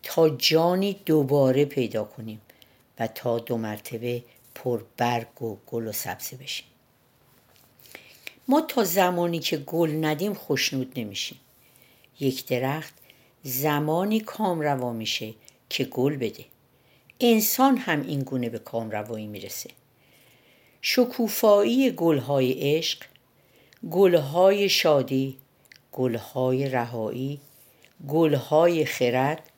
تا 0.02 0.28
جانی 0.28 0.96
دوباره 1.06 1.64
پیدا 1.64 2.04
کنیم 2.04 2.40
و 2.98 3.06
تا 3.06 3.38
دو 3.38 3.56
مرتبه 3.56 4.22
پر 4.56 4.82
برگ 4.96 5.42
و 5.42 5.56
گل 5.66 5.88
و 5.88 5.92
سبزه 5.92 6.36
بشیم. 6.36 6.66
ما 8.48 8.60
تا 8.60 8.84
زمانی 8.84 9.38
که 9.38 9.56
گل 9.56 10.04
ندیم 10.04 10.34
خوشنود 10.34 10.92
نمیشیم. 10.96 11.40
یک 12.20 12.46
درخت 12.46 12.94
زمانی 13.42 14.20
کامروا 14.20 14.92
میشه 14.92 15.34
که 15.68 15.84
گل 15.84 16.16
بده. 16.16 16.44
انسان 17.20 17.76
هم 17.76 18.02
این 18.02 18.20
گونه 18.20 18.48
به 18.48 18.58
کامروایی 18.58 19.26
می‌رسه. 19.26 19.70
شکوفایی 20.82 21.90
گلهای 21.90 22.52
عشق 22.52 22.98
گلهای 23.90 24.68
شادی 24.68 25.38
گلهای 25.92 26.68
رهایی 26.68 27.40
گلهای 28.08 28.84
خرد. 28.84 29.50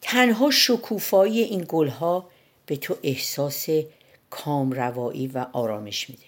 تنها 0.00 0.50
شکوفایی 0.50 1.40
این 1.40 1.64
گلها 1.68 2.29
به 2.70 2.76
تو 2.76 2.96
احساس 3.02 3.66
کامروایی 4.30 5.26
و 5.26 5.46
آرامش 5.52 6.10
میده. 6.10 6.26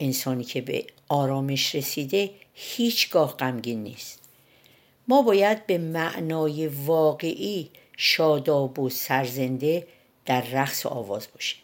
انسانی 0.00 0.44
که 0.44 0.60
به 0.60 0.86
آرامش 1.08 1.74
رسیده 1.74 2.30
هیچگاه 2.54 3.36
غمگین 3.36 3.82
نیست. 3.82 4.22
ما 5.08 5.22
باید 5.22 5.66
به 5.66 5.78
معنای 5.78 6.66
واقعی 6.66 7.70
شاداب 7.96 8.78
و 8.78 8.88
سرزنده 8.88 9.86
در 10.24 10.40
رقص 10.40 10.86
و 10.86 10.88
آواز 10.88 11.28
باشیم 11.34 11.62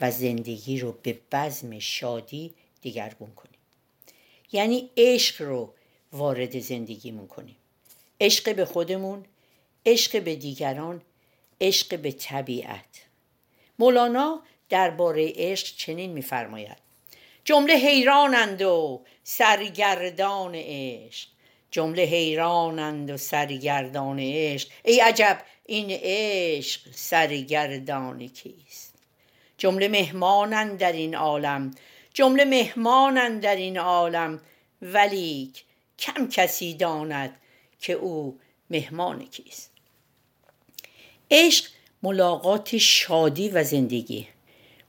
و 0.00 0.10
زندگی 0.10 0.80
رو 0.80 0.94
به 1.02 1.18
بزم 1.32 1.78
شادی 1.78 2.54
دیگرگون 2.82 3.30
کنیم. 3.30 3.58
یعنی 4.52 4.90
عشق 4.96 5.42
رو 5.42 5.72
وارد 6.12 6.58
زندگیمون 6.58 7.26
کنیم. 7.26 7.56
عشق 8.20 8.56
به 8.56 8.64
خودمون 8.64 9.24
عشق 9.86 10.22
به 10.22 10.36
دیگران 10.36 11.02
عشق 11.60 11.98
به 11.98 12.12
طبیعت. 12.12 12.84
مولانا 13.78 14.42
درباره 14.68 15.32
عشق 15.36 15.76
چنین 15.76 16.12
میفرماید. 16.12 16.76
جمله 17.44 17.74
حیرانند 17.74 18.62
و 18.62 19.04
سرگردان 19.24 20.52
عشق. 20.54 21.28
جمله 21.70 22.02
حیرانند 22.02 23.10
و 23.10 23.16
سرگردان 23.16 24.18
عشق. 24.20 24.68
ای 24.84 25.00
عجب 25.00 25.40
این 25.66 25.86
عشق 25.90 26.80
سرگردان 26.94 28.28
کیست؟ 28.28 28.94
جمله 29.58 29.88
مهمانند 29.88 30.78
در 30.78 30.92
این 30.92 31.14
عالم. 31.14 31.74
جمله 32.14 32.44
مهمانند 32.44 33.42
در 33.42 33.56
این 33.56 33.78
عالم. 33.78 34.40
ولیک 34.82 35.64
کم 35.98 36.28
کسی 36.28 36.74
داند 36.74 37.40
که 37.80 37.92
او 37.92 38.38
مهمان 38.70 39.26
کیست. 39.26 39.70
عشق 41.30 41.64
ملاقات 42.02 42.76
شادی 42.76 43.48
و 43.48 43.64
زندگی 43.64 44.26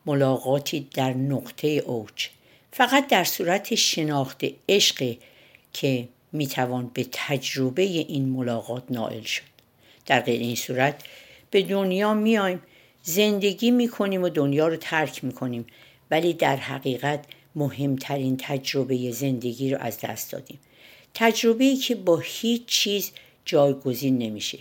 ملاقاتی 0.06 0.88
در 0.94 1.14
نقطه 1.14 1.68
اوج. 1.68 2.28
فقط 2.72 3.08
در 3.08 3.24
صورت 3.24 3.76
شناخت 3.76 4.46
عشق 4.70 5.16
که 5.74 6.08
می‌توان 6.32 6.92
به 6.94 7.06
تجربه 7.12 7.82
این 7.82 8.30
ملاقات 8.30 8.84
نائل 8.90 9.22
شد. 9.22 9.44
در 10.06 10.22
غیر 10.22 10.42
این 10.42 10.56
صورت 10.56 11.04
به 11.52 11.62
دنیا 11.62 12.14
میایم 12.14 12.62
زندگی 13.04 13.72
می‌کنیم 13.72 14.24
و 14.24 14.30
دنیا 14.30 14.68
رو 14.68 14.76
ترک 14.76 15.24
می‌کنیم 15.24 15.66
ولی 16.12 16.34
در 16.34 16.56
حقیقت 16.56 17.26
مهمترین 17.56 18.38
تجربه 18.38 19.12
زندگی 19.12 19.72
رو 19.72 19.78
از 19.82 19.98
دست 20.00 20.32
دادیم. 20.32 20.60
تجربه 21.14 21.76
که 21.76 21.96
با 21.96 22.18
هیچ 22.18 22.66
چیز 22.66 23.12
جایگزین 23.46 24.18
نمیشه. 24.18 24.60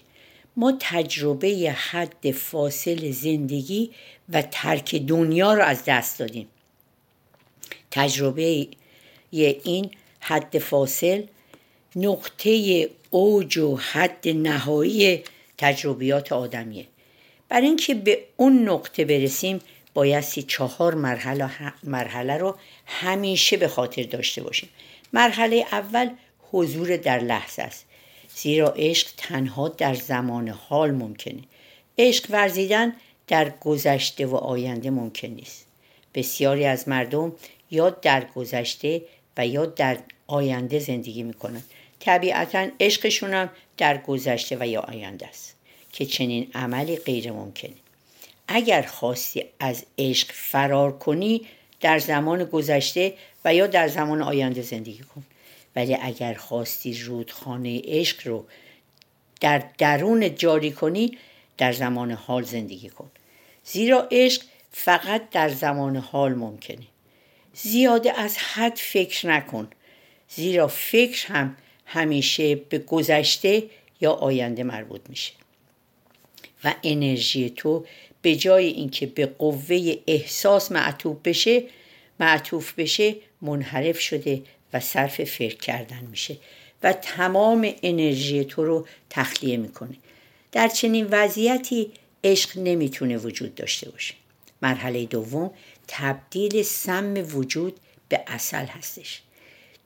ما 0.59 0.77
تجربه 0.81 1.75
حد 1.77 2.31
فاصل 2.31 3.11
زندگی 3.11 3.91
و 4.29 4.43
ترک 4.43 4.95
دنیا 4.95 5.55
رو 5.55 5.63
از 5.63 5.85
دست 5.87 6.19
دادیم. 6.19 6.49
تجربه 7.91 8.69
این 9.31 9.91
حد 10.21 10.59
فاصل 10.59 11.23
نقطه 11.97 12.91
اوج 13.11 13.59
و 13.59 13.77
حد 13.77 14.29
نهایی 14.29 15.23
تجربیات 15.59 16.33
آدمیه. 16.33 16.87
برای 17.49 17.67
اینکه 17.67 17.95
به 17.95 18.25
اون 18.37 18.69
نقطه 18.69 19.05
برسیم 19.05 19.61
بایستی 19.95 20.43
چهار 20.43 20.95
مرحله, 20.95 21.51
مرحله 21.85 22.37
رو 22.37 22.57
همیشه 22.87 23.57
به 23.57 23.69
خاطر 23.69 24.03
داشته 24.03 24.43
باشیم. 24.43 24.69
مرحله 25.13 25.67
اول 25.73 26.11
حضور 26.53 26.97
در 26.97 27.19
لحظه 27.19 27.63
است. 27.63 27.88
زیرا 28.43 28.69
عشق 28.77 29.09
تنها 29.17 29.69
در 29.69 29.95
زمان 29.95 30.49
حال 30.49 30.91
ممکنه. 30.91 31.41
عشق 31.99 32.27
ورزیدن 32.31 32.93
در 33.27 33.51
گذشته 33.61 34.27
و 34.27 34.35
آینده 34.37 34.91
ممکن 34.91 35.29
نیست. 35.29 35.67
بسیاری 36.15 36.65
از 36.65 36.89
مردم 36.89 37.33
یا 37.71 37.91
در 37.91 38.25
گذشته 38.25 39.03
و 39.37 39.47
یا 39.47 39.67
در 39.67 39.99
آینده 40.27 40.79
زندگی 40.79 41.23
می‌کنند 41.23 41.65
طبیعتا 42.01 42.67
عشقشون 42.81 43.35
هم 43.35 43.51
در 43.77 43.99
گذشته 43.99 44.57
و 44.61 44.67
یا 44.67 44.81
آینده 44.81 45.27
است 45.27 45.55
که 45.93 46.07
چنین 46.07 46.51
عملی 46.55 46.97
غیر 46.97 47.33
ممکنه. 47.33 47.75
اگر 48.49 48.83
خواستی 48.83 49.45
از 49.61 49.85
عشق 49.99 50.33
فرار 50.33 50.99
کنی 50.99 51.47
در 51.81 51.99
زمان 51.99 52.45
گذشته 52.45 53.15
و 53.45 53.55
یا 53.55 53.67
در 53.67 53.89
زمان 53.89 54.23
آینده 54.23 54.63
زندگی 54.63 55.03
کن. 55.03 55.25
ولی 55.77 55.97
اگر 56.01 56.35
خواستی 56.35 56.99
رودخانه 56.99 57.83
عشق 57.85 58.29
رو 58.29 58.47
در 59.41 59.65
درون 59.79 60.35
جاری 60.35 60.73
کنی 60.73 61.19
در 61.59 61.73
زمان 61.73 62.11
حال 62.11 62.43
زندگی 62.43 62.89
کن. 62.89 63.11
زیرا 63.65 64.09
عشق 64.11 64.43
فقط 64.73 65.31
در 65.31 65.49
زمان 65.49 65.97
حال 65.97 66.35
ممکنه. 66.35 66.87
زیاده 67.55 68.21
از 68.21 68.39
حد 68.39 68.77
فکر 68.77 69.27
نکن. 69.27 69.69
زیرا 70.29 70.69
فکر 70.69 71.27
هم 71.27 71.57
همیشه 71.87 72.55
به 72.55 72.79
گذشته 72.79 73.63
یا 74.01 74.13
آینده 74.13 74.63
مربوط 74.63 75.01
میشه. 75.09 75.33
و 76.65 76.75
انرژی 76.83 77.51
تو 77.51 77.87
به 78.23 78.37
جای 78.37 78.67
اینکه 78.67 79.07
به 79.07 79.27
قوه 79.27 79.95
احساس 80.07 80.73
معطوف 80.73 81.17
بشه 81.25 81.63
معطوف 82.21 82.73
بشه 82.73 83.15
منحرف 83.43 84.01
شده 84.01 84.43
و 84.73 84.81
صرف 84.81 85.25
فکر 85.25 85.57
کردن 85.57 86.09
میشه 86.11 86.37
و 86.83 86.93
تمام 86.93 87.73
انرژی 87.83 88.45
تو 88.45 88.65
رو 88.65 88.87
تخلیه 89.11 89.57
می‌کنه. 89.57 89.95
در 90.53 90.69
چنین 90.69 91.07
وضعیتی 91.11 91.91
عشق 92.25 92.59
نمی‌تونه 92.59 93.17
وجود 93.17 93.55
داشته 93.55 93.91
باشه. 93.91 94.15
مرحله 94.63 95.05
دوم 95.05 95.51
تبدیل 95.89 96.63
سم 96.63 97.15
وجود 97.35 97.77
به 98.09 98.21
اصل 98.27 98.65
هستش. 98.65 99.23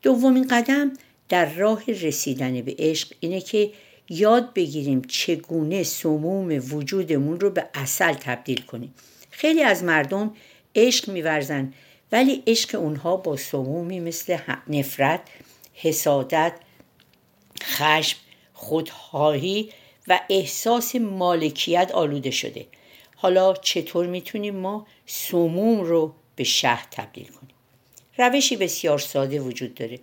دومین 0.03 0.49
قدم 0.49 0.92
در 1.29 1.55
راه 1.55 1.85
رسیدن 1.87 2.61
به 2.61 2.75
عشق 2.79 3.12
اینه 3.21 3.40
که 3.40 3.71
یاد 4.09 4.55
بگیریم 4.55 5.03
چگونه 5.03 5.83
سموم 5.83 6.75
وجودمون 6.75 7.40
رو 7.40 7.51
به 7.51 7.66
اصل 7.75 8.12
تبدیل 8.12 8.61
کنیم. 8.62 8.95
خیلی 9.31 9.62
از 9.62 9.85
مردم 9.85 10.35
عشق 10.77 11.11
میورزن 11.11 11.73
ولی 12.12 12.42
عشق 12.46 12.79
اونها 12.79 13.16
با 13.16 13.37
سمومی 13.37 14.01
مثل 14.01 14.38
نفرت 14.68 15.20
حسادت 15.75 16.53
خشم 17.62 18.18
خودخواهی 18.53 19.70
و 20.09 20.20
احساس 20.31 20.96
مالکیت 20.96 21.90
آلوده 21.94 22.31
شده. 22.31 22.66
حالا 23.16 23.55
چطور 23.55 24.07
می‌تونیم 24.07 24.57
ما 24.57 24.87
سموم 25.07 25.81
رو 25.81 26.14
به 26.37 26.44
شهد 26.44 26.88
تبدیل 26.90 27.27
کنیم؟ 27.27 27.55
روشی 28.18 28.57
بسیار 28.57 28.98
ساده 28.98 29.40
وجود 29.40 29.75
داره. 29.75 30.01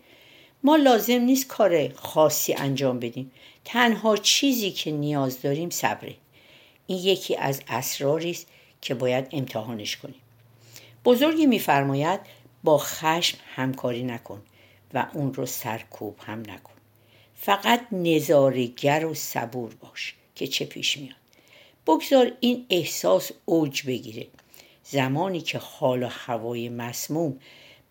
ما 0.63 0.75
لازم 0.75 1.21
نیست 1.21 1.47
کار 1.47 1.93
خاصی 1.93 2.53
انجام 2.53 2.99
بدیم. 2.99 3.31
تنها 3.65 4.17
چیزی 4.17 4.71
که 4.71 4.91
نیاز 4.91 5.41
داریم 5.41 5.69
صبره. 5.69 6.15
این 6.87 6.97
یکی 6.97 7.35
از 7.35 7.61
اسراری 7.67 8.31
است 8.31 8.47
که 8.81 8.93
باید 8.93 9.27
امتحانش 9.31 9.97
کنیم. 9.97 10.21
بزرگی 11.05 11.45
میفرماید 11.45 12.19
با 12.63 12.77
خشم 12.77 13.37
همکاری 13.55 14.03
نکن 14.03 14.41
و 14.93 15.07
اون 15.13 15.33
رو 15.33 15.45
سرکوب 15.45 16.15
هم 16.25 16.39
نکن. 16.39 16.73
فقط 17.35 17.81
نظارگر 17.91 19.05
و 19.05 19.13
صبور 19.13 19.75
باش 19.75 20.15
که 20.35 20.47
چه 20.47 20.65
پیش 20.65 20.97
میاد. 20.97 21.15
بگذار 21.87 22.31
این 22.39 22.65
احساس 22.69 23.31
اوج 23.45 23.85
بگیره. 23.85 24.27
زمانی 24.83 25.41
که 25.41 25.57
حال 25.57 26.03
و 26.03 26.07
هوای 26.07 26.69
مسموم 26.69 27.39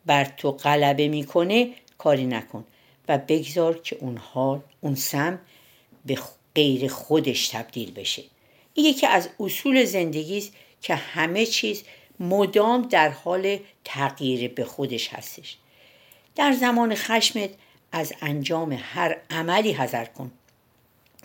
بر 0.07 0.25
تو 0.25 0.53
غلبه 0.53 1.09
می‌کنه 1.09 1.71
کاری 1.99 2.27
نکن 2.27 2.65
و 3.09 3.19
بگذار 3.19 3.79
که 3.79 3.97
اون 4.01 4.17
حال 4.17 4.61
اون 4.81 4.95
سم 4.95 5.39
به 6.07 6.19
غیر 6.55 6.89
خودش 6.89 7.49
تبدیل 7.49 7.93
بشه. 7.93 8.23
این 8.75 8.87
یکی 8.87 9.07
از 9.07 9.29
اصول 9.41 9.85
زندگی 9.85 10.39
است 10.39 10.53
که 10.83 10.95
همه 10.95 11.47
چیز 11.47 11.83
مدام 12.21 12.83
در 12.83 13.09
حال 13.09 13.59
تغییر 13.85 14.49
به 14.49 14.65
خودش 14.65 15.09
هستش. 15.09 15.57
در 16.37 16.53
زمان 16.53 16.95
خشمت 16.95 17.51
از 17.93 18.13
انجام 18.21 18.79
هر 18.83 19.17
عملی 19.31 19.73
حذر 19.73 20.05
کن 20.05 20.31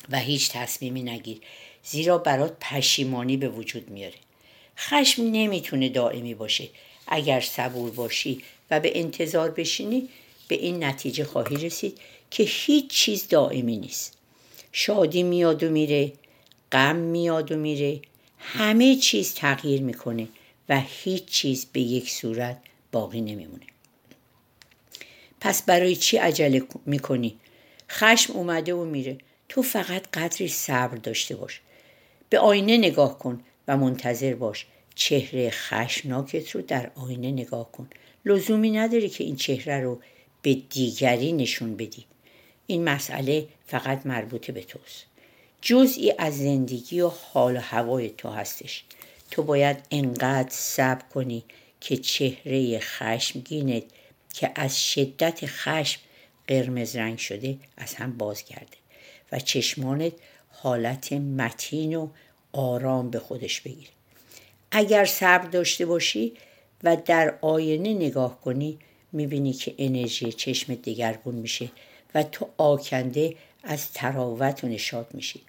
و 0.10 0.19
هیچ 0.19 0.51
تصمیمی 0.51 1.03
نگیر 1.03 1.38
زیرا 1.84 2.17
برات 2.17 2.58
پشیمانی 2.62 3.38
به 3.38 3.49
وجود 3.49 3.89
میاره. 3.89 4.15
خشم 4.77 5.23
نمی‌تونه 5.23 5.89
دائمی 5.89 6.34
باشه. 6.34 6.69
اگر 7.08 7.41
صبور 7.41 7.91
باشی 7.91 8.43
و 8.71 8.79
به 8.79 8.99
انتظار 8.99 9.51
بشینی 9.51 10.10
به 10.47 10.56
این 10.56 10.84
نتیجه 10.84 11.23
خواهی 11.23 11.58
رسید 11.58 11.99
که 12.32 12.43
هیچ 12.43 12.88
چیز 12.88 13.27
دائمی 13.27 13.77
نیست. 13.77 14.17
شادی 14.71 15.23
میاد 15.23 15.63
و 15.63 15.69
میره 15.69 16.12
غم 16.71 16.95
میاد 16.95 17.51
و 17.51 17.58
میره 17.58 17.99
همه 18.39 18.95
چیز 18.95 19.34
تغییر 19.34 19.82
می‌کنه. 19.82 20.27
و 20.69 20.82
هیچ 20.86 21.26
چیز 21.26 21.65
به 21.65 21.82
یک 21.82 22.12
صورت 22.12 22.58
باقی 22.91 23.21
نمیمونه. 23.21 23.65
پس 25.41 25.62
برای 25.62 25.95
چی 25.95 26.17
عجله 26.17 26.63
می‌کنی؟ 26.86 27.39
خشم 27.89 28.34
اومده 28.34 28.73
و 28.73 28.86
میره. 28.86 29.17
تو 29.49 29.62
فقط 29.62 30.08
قدری 30.13 30.47
صبر 30.47 30.97
داشته 30.97 31.36
باش. 31.36 31.62
به 32.30 32.39
آینه 32.39 32.78
نگاه 32.78 33.19
کن 33.19 33.43
و 33.67 33.78
منتظر 33.78 34.36
باش. 34.36 34.65
چهره 34.95 35.49
خشمناکت 35.49 36.52
رو 36.52 36.62
در 36.62 36.91
آینه 36.95 37.32
نگاه 37.32 37.71
کن. 37.71 37.89
لزومی 38.26 38.71
نداره 38.71 39.10
که 39.10 39.23
این 39.23 39.36
چهره 39.36 39.80
رو 39.80 39.99
به 40.41 40.54
دیگری 40.54 41.32
نشون 41.32 41.76
بدی. 41.76 42.06
این 42.67 42.84
مسئله 42.84 43.47
فقط 43.67 44.06
مربوط 44.06 44.52
به 44.52 44.62
توست. 44.62 45.06
جزئی 45.62 46.13
از 46.17 46.38
زندگی 46.38 47.02
و 47.02 47.08
حال 47.08 47.58
و 47.58 47.60
هوای 47.60 48.10
تو 48.10 48.30
هستش. 48.30 48.84
تو 49.34 49.43
باید 49.43 49.78
انقدر 49.91 50.50
صبر 50.50 51.06
کنی 51.13 51.43
که 51.80 51.98
چهره 51.98 52.80
خشمگینت 52.80 53.84
که 54.34 54.52
از 54.56 54.84
شدت 54.84 55.46
خشم 55.46 56.02
قرمز 56.48 56.96
رنگ 56.96 57.17
شده 57.17 57.58
از 57.78 57.93
هم 57.93 58.17
بازگرده 58.17 58.78
و 59.32 59.39
چشمانت 59.39 60.13
حالت 60.50 61.13
متین 61.13 61.96
و 61.96 62.10
آرام 62.52 63.10
به 63.10 63.19
خودش 63.19 63.62
بگیره 63.62 63.89
اگر 64.72 65.06
صبر 65.06 65.48
داشته 65.48 65.86
باشی 65.86 66.34
و 66.84 66.98
در 67.06 67.38
آینه 67.41 67.93
نگاه 67.93 68.41
کنی 68.41 68.80
می‌بینی 69.12 69.54
که 69.54 69.76
انرژی 69.78 70.34
چشم 70.34 70.76
دگرگون 70.76 71.36
میشه 71.36 71.72
و 72.15 72.24
تو 72.24 72.50
آکنده 72.58 73.36
از 73.63 73.91
تراوت 73.91 74.63
و 74.63 74.67
نشاط 74.67 75.08
میشی. 75.15 75.41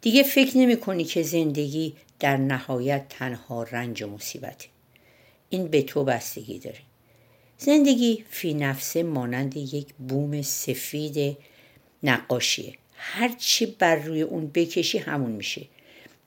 دیگه 0.00 0.22
فکر 0.22 0.56
نمی 0.58 0.76
کنی 0.76 1.04
که 1.04 1.22
زندگی 1.22 1.94
در 2.20 2.36
نهایت 2.36 3.08
تنها 3.08 3.62
رنج 3.62 4.02
و 4.02 4.06
مصیبته 4.06 4.68
این 5.50 5.68
به 5.68 5.82
تو 5.82 6.04
بستگی 6.04 6.58
داره. 6.58 6.78
زندگی 7.58 8.24
فی 8.30 8.54
نفسه 8.54 9.02
مانند 9.02 9.56
یک 9.56 9.86
بوم 9.94 10.42
سفید 10.42 11.36
نقاشیه. 12.02 12.74
هرچی 12.94 13.66
بر 13.66 13.96
روی 13.96 14.22
اون 14.22 14.50
بکشی 14.54 14.98
همون 14.98 15.32
میشه. 15.32 15.66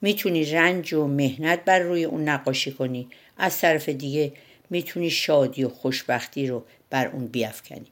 می‌تونی 0.00 0.44
رنج 0.44 0.94
و 0.94 1.06
مهنت 1.06 1.64
بر 1.64 1.78
روی 1.78 2.04
اون 2.04 2.28
نقاشی 2.28 2.72
کنی. 2.72 3.08
از 3.36 3.58
طرف 3.58 3.88
دیگه 3.88 4.32
می‌تونی 4.70 5.10
شادی 5.10 5.64
و 5.64 5.68
خوشبختی 5.68 6.46
رو 6.46 6.64
بر 6.90 7.06
اون 7.06 7.26
بیافکنی. 7.26 7.86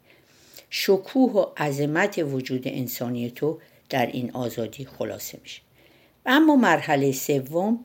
شکوه 0.70 1.32
و 1.32 1.46
عظمت 1.56 2.18
وجود 2.18 2.68
انسانی 2.68 3.30
تو 3.30 3.58
در 3.88 4.06
این 4.06 4.30
آزادی 4.30 4.84
خلاصه 4.84 5.38
میشه. 5.42 5.60
اما 6.26 6.56
مرحله 6.56 7.12
سوم 7.12 7.84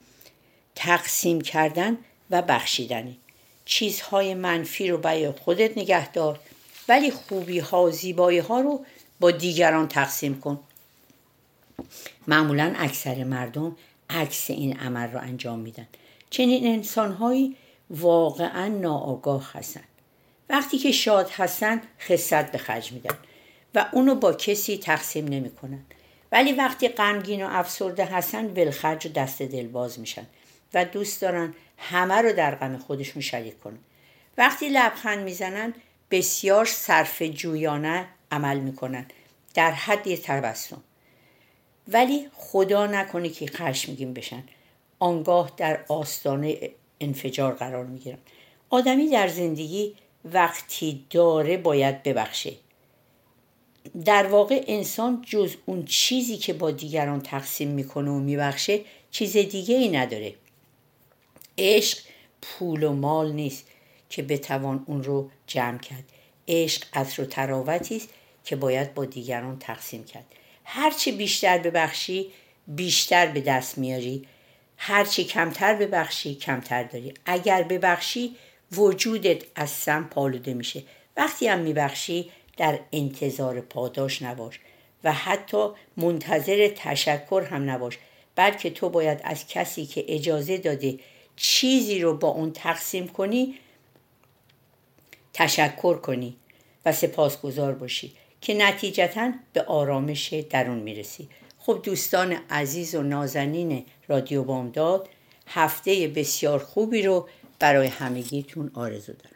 تقسیم 0.75 1.41
کردن 1.41 1.97
و 2.29 2.41
بخشیدنی. 2.41 3.17
چیزهای 3.65 4.33
منفی 4.33 4.87
رو 4.87 4.97
برای 4.97 5.31
خودت 5.31 5.77
نگه 5.77 6.11
دار 6.11 6.39
ولی 6.87 7.11
خوبی 7.11 7.59
ها 7.59 7.89
زیبایی 7.89 8.39
ها 8.39 8.61
رو 8.61 8.85
با 9.19 9.31
دیگران 9.31 9.87
تقسیم 9.87 10.39
کن. 10.39 10.59
معمولا 12.27 12.73
اکثر 12.77 13.23
مردم 13.23 13.75
عکس 14.09 14.49
این 14.49 14.79
عمل 14.79 15.11
رو 15.11 15.19
انجام 15.19 15.59
میدن. 15.59 15.87
چنین 16.29 16.67
انسانهایی 16.67 17.55
واقعا 17.89 18.67
ناآگاه 18.67 19.51
هستند 19.53 19.87
وقتی 20.49 20.77
که 20.77 20.91
شاد 20.91 21.29
هستن 21.29 21.81
خصت 22.07 22.51
به 22.51 22.57
خرج 22.57 22.91
میدن 22.91 23.15
و 23.75 23.85
اونو 23.91 24.15
با 24.15 24.33
کسی 24.33 24.77
تقسیم 24.77 25.25
نمی‌کنن. 25.25 25.85
ولی 26.35 26.51
وقتی 26.51 26.87
غمگین 26.87 27.45
و 27.45 27.47
افسرده 27.51 28.05
هستن 28.05 28.45
ولخرج 28.45 29.07
و 29.07 29.09
دست 29.09 29.41
دل 29.41 29.67
باز 29.67 29.99
میشن 29.99 30.25
و 30.73 30.85
دوست 30.85 31.21
دارن 31.21 31.53
همه 31.77 32.15
رو 32.15 32.33
در 32.33 32.55
غم 32.55 32.77
خودشون 32.77 33.21
شریک 33.21 33.59
کنن. 33.59 33.77
وقتی 34.37 34.69
لبخند 34.69 35.23
می‌زنن 35.23 35.73
بسیار 36.11 36.65
صرف 36.65 37.21
جویانه 37.21 38.07
عمل 38.31 38.59
می‌کنن 38.59 39.05
در 39.53 39.71
حد 39.71 40.15
تبسم. 40.15 40.83
ولی 41.87 42.27
خدا 42.33 42.87
نکنه 42.87 43.29
که 43.29 43.47
خشمگین 43.47 44.13
بشن. 44.13 44.43
آنگاه 44.99 45.51
در 45.57 45.79
آستانه 45.87 46.69
انفجار 47.01 47.53
قرار 47.53 47.85
می‌گیرن. 47.85 48.17
آدمی 48.69 49.09
در 49.09 49.27
زندگی 49.27 49.95
وقتی 50.25 51.05
داره 51.09 51.57
باید 51.57 52.03
ببخشه. 52.03 52.53
در 54.05 54.27
واقع 54.27 54.63
انسان 54.67 55.25
جز 55.27 55.55
اون 55.65 55.85
چیزی 55.85 56.37
که 56.37 56.53
با 56.53 56.71
دیگران 56.71 57.21
تقسیم 57.21 57.69
می‌کنه 57.69 58.11
و 58.11 58.19
میبخشه 58.19 58.81
چیز 59.11 59.37
دیگه 59.37 59.75
ای 59.75 59.89
نداره. 59.89 60.33
عشق 61.57 61.97
پول 62.41 62.83
و 62.83 62.93
مال 62.93 63.31
نیست 63.31 63.65
که 64.09 64.23
بتوان 64.23 64.83
اون 64.87 65.03
رو 65.03 65.29
جمع 65.47 65.77
کرد. 65.77 66.03
عشق 66.47 66.83
عطر 66.93 67.21
و 67.21 67.25
تراوتی 67.25 67.95
است 67.95 68.09
که 68.43 68.55
باید 68.55 68.93
با 68.93 69.05
دیگران 69.05 69.59
تقسیم 69.59 70.03
کرد. 70.03 70.25
هرچی 70.63 71.11
بیشتر 71.11 71.57
ببخشی 71.57 72.27
بیشتر 72.67 73.25
به 73.25 73.41
دست 73.41 73.77
میاری. 73.77 74.27
هرچی 74.77 75.23
کمتر 75.23 75.75
ببخشی 75.75 76.35
کمتر 76.35 76.83
داری. 76.83 77.13
اگر 77.25 77.63
ببخشی 77.63 78.35
وجودت 78.71 79.43
از 79.55 79.69
سم 79.69 80.03
پالوده 80.03 80.53
میشه. 80.53 80.83
وقتی 81.17 81.47
هم 81.47 81.59
میبخشی 81.59 82.31
در 82.57 82.79
انتظار 82.91 83.61
پاداش 83.61 84.21
نباش 84.21 84.59
و 85.03 85.13
حتی 85.13 85.67
منتظر 85.97 86.71
تشکر 86.75 87.47
هم 87.49 87.69
نباش 87.69 87.97
بلکه 88.35 88.69
تو 88.69 88.89
باید 88.89 89.21
از 89.23 89.47
کسی 89.47 89.85
که 89.85 90.05
اجازه 90.07 90.57
داده 90.57 90.99
چیزی 91.35 91.99
رو 91.99 92.17
با 92.17 92.27
اون 92.27 92.51
تقسیم 92.51 93.07
کنی 93.07 93.55
تشکر 95.33 95.97
کنی 95.97 96.37
و 96.85 96.91
سپاسگزار 96.91 97.73
باشی 97.73 98.11
که 98.41 98.53
نتیجتا 98.53 99.31
به 99.53 99.61
آرامش 99.61 100.33
درون 100.33 100.79
می‌رسی. 100.79 101.29
خب 101.59 101.79
دوستان 101.83 102.37
عزیز 102.49 102.95
و 102.95 103.03
نازنین 103.03 103.85
رادیو 104.07 104.43
بامداد 104.43 105.09
هفته 105.47 106.07
بسیار 106.07 106.59
خوبی 106.59 107.01
رو 107.01 107.27
برای 107.59 107.87
همگیتون 107.87 108.71
آرزو 108.73 109.13
دارم. 109.13 109.34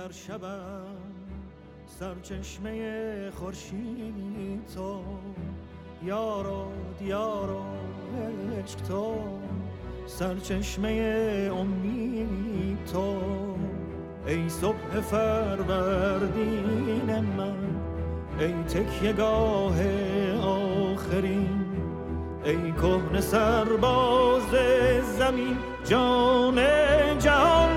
در 0.00 0.12
شبم 0.12 0.96
سرچشمه 1.86 3.30
خورشید 3.30 4.66
تو. 4.74 5.02
یارا 6.04 6.68
دیارا 6.98 7.64
عشق 8.58 8.80
تو. 8.88 9.14
سرچشمه 10.06 11.50
امید 11.52 12.84
تو. 12.92 13.16
ای 14.26 14.48
صبح 14.48 15.00
فروردین 15.00 16.30
من 17.36 17.56
ای 18.38 18.52
تکیه 18.52 19.12
گاه 19.12 19.76
آخرین. 20.42 21.66
ای 22.44 22.72
کهن 22.72 23.20
سرباز 23.20 24.50
زمین 25.18 25.58
جان 25.84 26.58
جهان. 27.18 27.69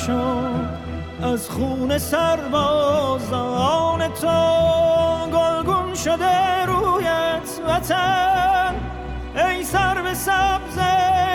نشد. 0.00 0.80
از 1.22 1.50
خون 1.50 1.98
سربازان 1.98 3.28
تو 4.08 4.28
گلگون 5.32 5.94
شده 5.94 6.64
رویت 6.64 7.60
وطن. 7.68 8.74
ای 9.36 9.64
سر 9.64 10.02
به 10.02 10.14
سبز 10.14 10.78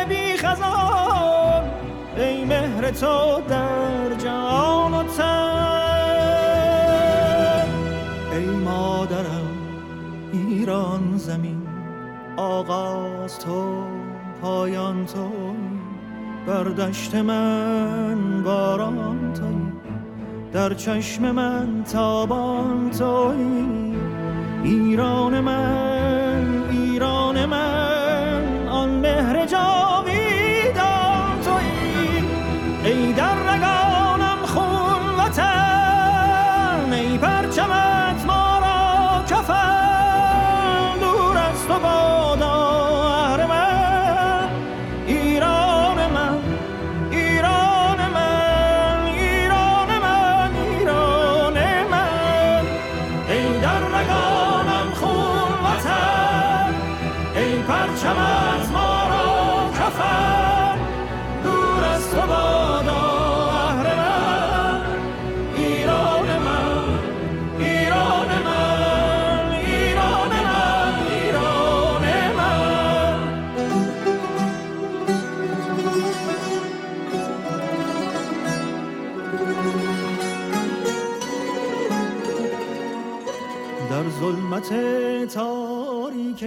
بی 0.10 0.38
خزان 0.38 1.64
ای 2.18 2.46
مهر 2.46 2.92
تو 2.92 3.42
در 3.50 4.14
جان 4.18 4.94
و 4.94 5.04
تن. 5.04 6.46
ای 8.32 8.46
مادرم 8.46 9.58
ایران 10.34 11.18
زمین 11.18 11.68
آغاز 12.38 13.40
تو 13.40 13.84
پایان 14.42 15.06
تو 15.06 15.32
بر 16.48 16.64
دشت 16.64 17.16
من. 17.16 18.35
باران 18.46 19.34
توی 19.34 19.72
در 20.54 20.74
چشم 20.74 21.32
من 21.32 21.84
تابان 21.84 22.92
توی. 22.92 23.96
ایران 24.64 25.40
من 25.40 25.95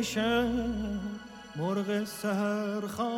شب 0.02 0.48
مرغ 1.56 2.04
سهرخانه 2.04 3.17